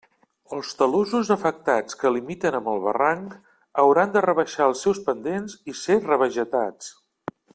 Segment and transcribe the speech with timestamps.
[0.55, 3.35] Els talussos afectats que limiten amb el barranc
[3.83, 6.91] hauran de rebaixar els seus pendents i ser revegetats.